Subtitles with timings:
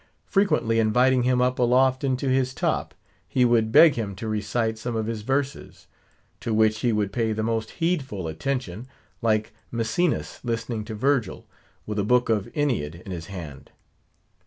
[0.25, 2.95] Frequently, inviting him up aloft into his top,
[3.27, 5.85] he would beg him to recite some of his verses;
[6.39, 8.87] to which he would pay the most heedful attention,
[9.21, 11.45] like Maecenas listening to Virgil,
[11.85, 13.69] with a book of Aeneid in his hand.